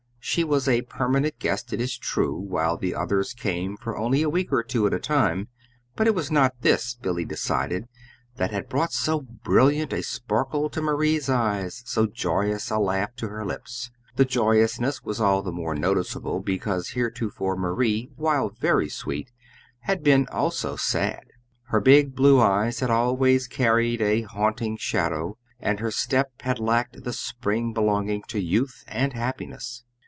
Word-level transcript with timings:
She 0.23 0.43
was 0.43 0.67
a 0.69 0.83
permanent 0.83 1.39
guest, 1.39 1.73
it 1.73 1.81
is 1.81 1.97
true, 1.97 2.37
while 2.37 2.77
the 2.77 2.93
others 2.93 3.33
came 3.33 3.75
for 3.75 3.97
only 3.97 4.21
a 4.21 4.29
week 4.29 4.53
or 4.53 4.61
two 4.61 4.85
at 4.85 4.93
a 4.93 4.99
time; 4.99 5.47
but 5.95 6.05
it 6.05 6.13
was 6.13 6.29
not 6.29 6.61
this, 6.61 6.93
Billy 6.93 7.25
decided, 7.25 7.87
that 8.35 8.51
had 8.51 8.69
brought 8.69 8.93
so 8.93 9.21
brilliant 9.21 9.91
a 9.91 10.03
sparkle 10.03 10.69
to 10.69 10.81
Marie's 10.81 11.27
eyes, 11.27 11.81
so 11.87 12.05
joyous 12.05 12.69
a 12.69 12.77
laugh 12.77 13.13
to 13.15 13.29
her 13.29 13.43
lips. 13.43 13.89
The 14.15 14.23
joyousness 14.23 15.03
was 15.03 15.19
all 15.19 15.41
the 15.41 15.51
more 15.51 15.73
noticeable, 15.73 16.39
because 16.39 16.89
heretofore 16.89 17.55
Marie, 17.57 18.11
while 18.15 18.49
very 18.51 18.89
sweet, 18.89 19.31
had 19.79 20.03
been 20.03 20.27
also 20.31 20.75
sad. 20.75 21.25
Her 21.63 21.79
big 21.81 22.15
blue 22.15 22.39
eyes 22.39 22.79
had 22.81 22.91
always 22.91 23.47
carried 23.47 24.01
a 24.03 24.21
haunting 24.21 24.77
shadow, 24.77 25.39
and 25.59 25.79
her 25.79 25.91
step 25.91 26.41
had 26.43 26.59
lacked 26.59 27.03
the 27.05 27.11
spring 27.11 27.73
belonging 27.73 28.21
to 28.29 28.39
youth 28.39 28.83
and 28.87 29.13
happiness. 29.13 29.83